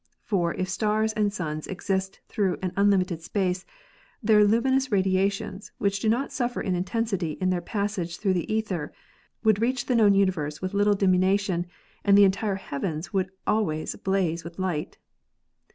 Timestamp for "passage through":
7.61-8.33